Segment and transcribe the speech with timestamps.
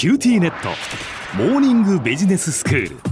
[0.00, 0.70] QTnet
[1.36, 3.09] モーニングビジネススクール。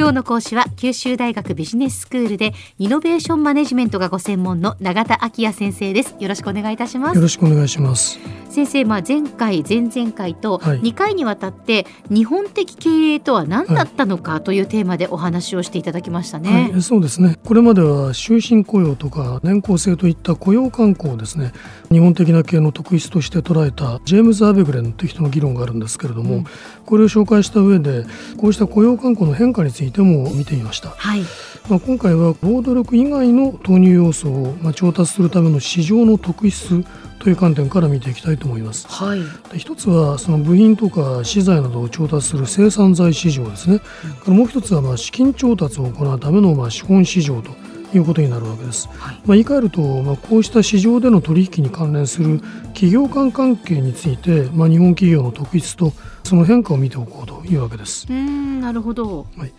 [0.00, 6.16] 今日の講師は九州大学ビジネススクールでイノベーションマネジメントがご専門の永田晃也先生です。
[6.18, 7.16] よろしくお願いいたします。
[7.16, 8.18] よろしくお願いします。
[8.48, 17.36] 先生、まあ、前回前々回と2回にわたって日本的経営とは何だったのかというテーマでお話をしていただきましたね、はい、そうですね。
[17.44, 21.52] これまでは終身雇用とか年功制といった雇用慣行をですね。
[21.90, 26.44] 日本的な経営の特質として捉えたジェームズ・アベグレンという人の議論があるんですけれども、うん、
[26.86, 28.06] これを紹介した上で
[28.38, 31.20] こうした雇用慣行の変化についても見てみました、はい、
[31.68, 36.84] まあ、今回は労働力以外の投入要素をまあ調達するための市場の特質
[37.18, 38.86] という観点から見ていきたいと思います。
[38.88, 39.20] はい、
[39.58, 43.80] 一つはその部品とか資材などを調達する生産材市場ですね。
[44.26, 47.50] うん、もう一つはまあ資金調達を行うためのまあ資本市場と
[47.94, 48.88] いうことになるわけです。
[48.88, 55.92] はい、まあ、言い換えると、まあ、こうした市場での取引に関連する企業間関係について、まあ、日本企業の特質と
[56.24, 58.06] その変化を見ておこうというわけです。
[58.08, 59.54] うんなるほど、はいで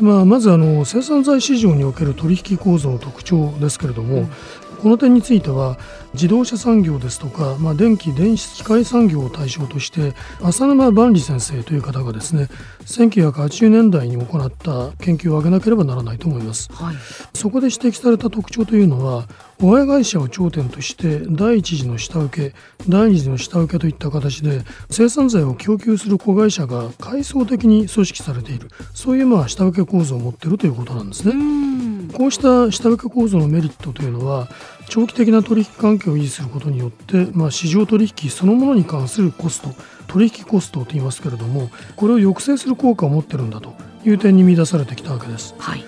[0.00, 4.30] まあ、まずあの生産財市場における取引構造の特徴ですけれども、うん、
[4.76, 5.78] この点については
[6.14, 12.48] 自動車産業ですとか、まあ、電気電子機械産業を対象として浅沼万里先生という方がですね
[12.86, 16.96] 1980年代に行った研究を挙げなければならないと思います、はい、
[17.34, 19.28] そこで指摘された特徴というのは
[19.62, 22.56] 親会社を頂点として第一次の下請け
[22.88, 28.68] 第二次の下請けといった形で生産材を供給する子会社が階層的に組織されている。
[28.94, 31.65] そういうまあ下請け構造を持っているということなんですね。
[32.16, 34.48] こうした下請け構造のメリットというのは
[34.88, 39.68] 長期的な取引関係を維持することによって、まあ、市場取引そのものに関するコスト
[40.06, 45.54] 取引コストと言いますけれどもこれを抑制する効果を持っているんだという点に見出されてきたわけです。
[45.58, 45.84] はい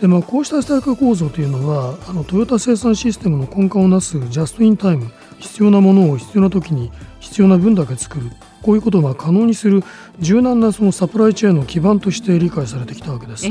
[0.00, 8.30] でまあ、こうした下請け構造というのはあのトヨタ生産システムの根幹をなすジャスト・イン・タイム必要なものを必要な時に必要な分だけ作る
[8.62, 9.82] こういうことを可能にする
[10.18, 13.46] 柔軟なそのサプライチェーンの基盤として理解されてきたわけです。
[13.46, 13.50] え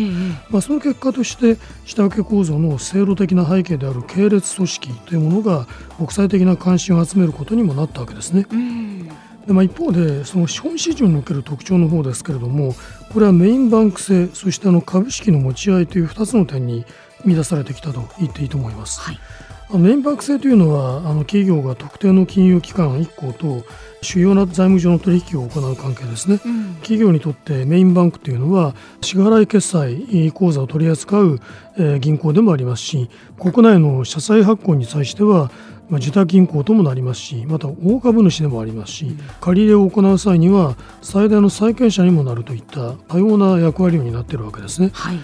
[0.49, 5.65] まあ、その結果として下請け構造の制度的な背景である系列組織というものが
[5.97, 8.47] 国際的な関心を集めることにもなったわけですね。
[9.47, 12.75] でまあ、一方でその資本市場における特徴の方ですけれども
[13.13, 16.85] これはメインバンク制そしてあの株式の持ち合いという2つの点に
[17.23, 18.99] 見出されてきたと言っていいと思います。
[18.99, 19.19] はい
[19.73, 23.65] メインバンク制というのはあの企業が特定の金融機関1行と
[24.01, 31.39] 主要な財務上の取引を行う関係ですね、うん、企業にとってメインバンクというのは支払い決済口座を取り扱う、
[31.77, 35.51] えー、銀行でもありますし国内の社債発行に際しては
[35.89, 44.89] まあ、受託銀行ともなりますしまた大株主でもありますし借り入れを行う際には最大の債権者にもなるといった多様な役割を担っているわけですね。
[44.93, 45.19] はい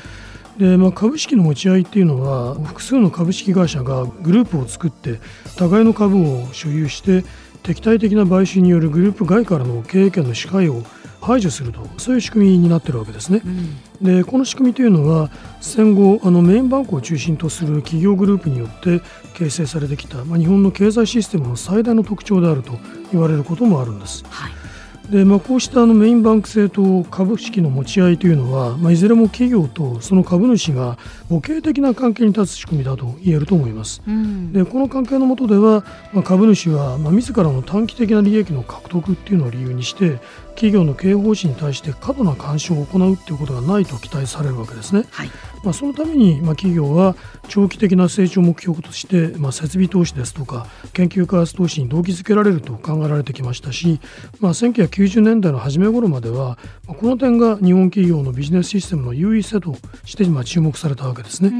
[0.57, 5.19] でまあ、株式の持ち合いっていうのは複数の株式会社がグループを作って
[5.57, 7.23] 互いの株を所有して
[7.63, 10.83] 敵対的な買収によるグループ外からの経営権の支配を
[11.21, 13.41] 排除するとそういう仕組みになっているわけですね。
[13.43, 15.31] うん、でこの仕組みというのは
[15.61, 19.01] 戦後あのメインバンクを中心とする企業グループによって
[19.33, 22.73] 形成されてきた、まあ、日本の経済システムの最大の特徴であると
[23.11, 24.23] 言われることもあるんです。
[24.29, 24.62] はい
[25.09, 30.97] でまあ、こうしたあのメインバンク制と株式の持ち合いというのは、まあ、いずれも企業とその株主が
[31.29, 34.01] 母系的な関係に立つ仕組みだと言えると思います。
[34.07, 40.19] うん、でこの関係の下では、まあ、株主は、まあ、自らの短期的な利益の獲得っていうのを理由にして
[40.55, 45.03] 企業の経営方針に対して過度な干渉を行うということがないと期待されるわけですね。
[45.11, 45.29] はい
[45.63, 47.15] まあ、そのために、まあ、企業は
[47.47, 53.99] 長期的な成長目標として、まあ、設備投資ですとか研究開発投資に動機づけられると考えられてきましたし、
[54.39, 54.53] まあ、
[54.93, 61.51] 1990年代の初め頃までは、まあ、この点が日本企業のビジネスシステムの優位性として、まあ、注目されたわけですね。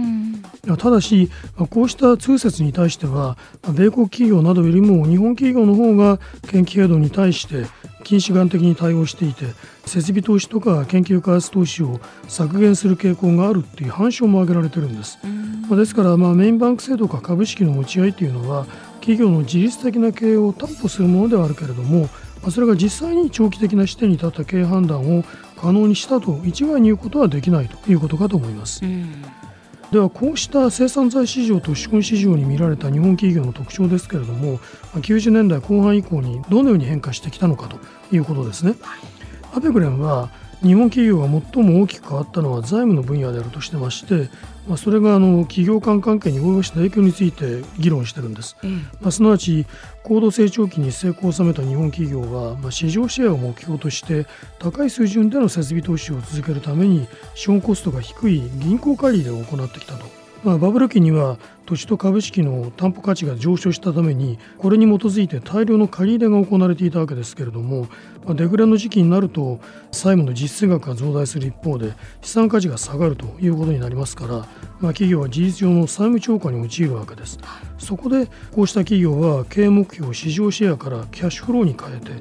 [0.78, 7.66] ただし、まあ、こうした通説に対しては、まあ、米国企業などよりも日本企業の方が研究度に対して
[8.04, 9.46] 近視眼的に対応していて
[9.86, 15.18] 設備投資とか研究開発投資を削減する傾向があるっていう反証も挙げられてるんです。
[15.70, 18.66] まあ、ですからまあメインバンク制度か株式の持ち合いというのは
[19.00, 22.08] 企業の自律的な経営を担保するものではあるけれども、
[22.44, 25.24] まあ、それが実際に長期的な視点に立った経営判断を
[25.56, 28.82] 可能にしたと一概に言うことはできないということかと思います。
[29.92, 34.58] ではこうした生産材市場と資本市場に見られた日本企業の特徴ですけれども
[34.96, 37.78] 90年代後半以降にどのように変化してきたのかと
[38.12, 38.76] いうことですね。
[39.54, 40.30] アペグレンは
[40.64, 44.30] 日本企業が最も大きく変わったのは財務の分野であるとしてまして、
[44.66, 49.66] まあ、それがあの企業間関係に及ぼした影響について議論してるんです、うん、まあ、すなわち
[50.04, 54.26] 高度成長期に成功を収めた日本企業は、まあ、市場シェアを目標として
[54.58, 67.88] 高い水準での設備投資を続けるために資本コストが低い銀行借り入れを行ってきたとまあ、バブル期には土地と株式の担保価値が上昇したためにこれに基づいて大量の借り入れが行われていたわけですけれども、
[68.26, 69.60] まあ、デフレの時期になると
[69.92, 74.48] 債務の実質額が増大する一方で資産価値が下がるということになりますから、まあ、
[74.88, 77.40] 企業は事実上の債務超過に陥るわけです。
[77.78, 82.12] そこでこうした企業は経営目標を市場シェアからキャッシュフローに変えて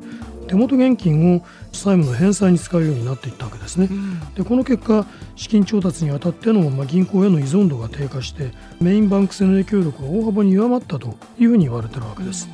[0.49, 3.89] 手元現金を債務の返済に使うようになっていったわけですね。
[4.35, 5.06] でこの結果
[5.37, 12.49] 資金調達にあたっての、まあ、銀行への依存度が低下してメインバンク制の影響力が大幅に弱まったというふうに言われているわけです。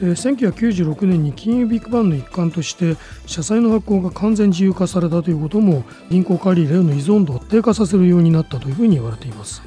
[0.00, 9.62] で1996年に金融ビッグバンの一環として社債の発行が完全自由化されたということも銀行借り入れへの依存度を低下させるようになったというふうに言われています。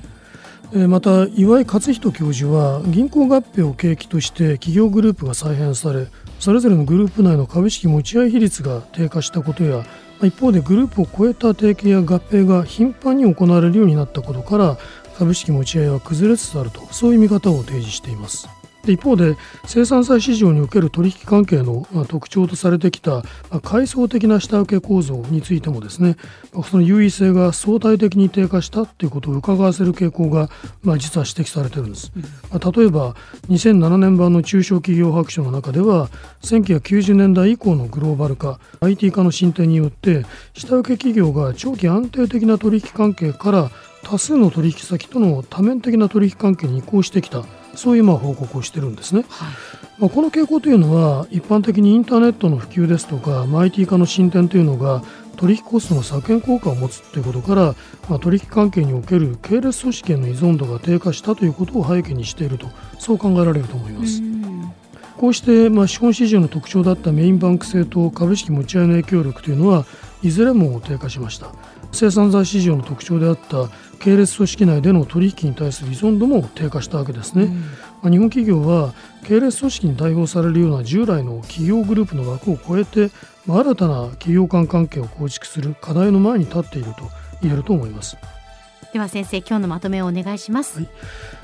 [0.87, 6.07] また岩井克人教授は銀行合併を契機として企業グループが再編され
[6.39, 9.85] それぞれのグループ内の株式持ち合い比率が低下したことや
[10.21, 14.77] 一方でグループを超えた提携や合併が頻繁に行われるようになったことから
[15.17, 18.47] 株式持ち合いは崩れつつあるとそういう見方を提示しています。
[18.85, 19.35] で一方で
[19.65, 23.23] 生産債市場における取引関係の特徴とされてきた
[23.63, 26.15] 階層的な下請け構造についてもですね
[26.69, 30.49] その優位性が相対的に低下したということを伺わせる傾向が、
[30.83, 32.23] まあ、実は指摘されているんです、うん、
[32.59, 33.15] 例えば
[33.49, 36.09] 2007年版の中小企業白書の中では
[36.41, 43.71] 1990年代以降のグローバル化 IT 化の進展によって下請け企業が長期安定的な取引関係から
[44.03, 47.43] 多数の取引先との多面的な取引関係に移行してきた
[47.75, 49.49] そういうまあ報告をしてるんですね、はい、
[49.99, 55.03] まあ、この傾向というのは一般的にインターネットの普及ですとか IT 化の進展というのが
[55.35, 57.75] 取引コストの削減効果を持つということから、
[58.09, 62.67] まあ、取引関係における系列組織への依存度が低下したということを背景にしていると
[62.99, 64.21] そう考えられると思います。
[65.17, 69.85] こうしてまあ資本市場の特徴だったメインバンク制と株式持ち合いの影響力というのは
[70.25, 71.51] いずれも低下しました。
[71.91, 73.69] 生産材市場の特徴であった
[73.99, 77.47] 系列組織内での取引に対する依存度も低下したわけですね、
[78.03, 78.93] うん、日本企業は
[79.23, 83.11] 系列組織に代表されるような従来の企業グループの枠を超えて
[83.47, 87.09] 新たな企業間関係を構築する課題の前に立っていると
[87.41, 88.17] 言えると思います。
[88.91, 90.89] では先生今日のまとめをお願いします、はい、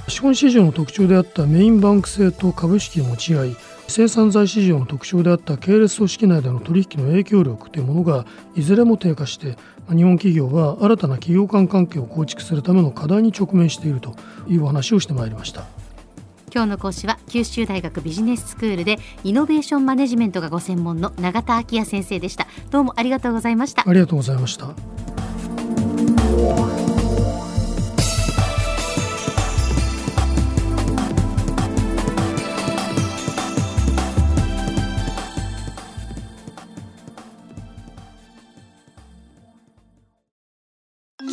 [0.08, 3.56] 資本市場の特徴であったメインバンク制と株式持ち合い
[3.92, 9.58] 生産材市場の特徴であった系列組織内での取引の影響力というものがいずれも低下して
[9.90, 14.16] 日本企業は新たな企業間関係を構築するための課題に直面していると
[14.48, 15.66] いうお話をしてまいりました。
[16.54, 22.48] 今日の講師は九州大学ビジネススクールでイノベーションマネジメントがご専門の永田昭也先生でした。
[22.72, 23.84] どうもありがとうございました。
[23.88, 25.01] ありがとうございました